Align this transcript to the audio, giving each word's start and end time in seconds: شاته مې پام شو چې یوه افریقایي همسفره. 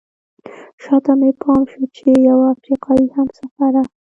شاته 0.83 1.13
مې 1.19 1.31
پام 1.41 1.61
شو 1.71 1.83
چې 1.95 2.07
یوه 2.27 2.45
افریقایي 2.55 3.07
همسفره. 3.15 3.81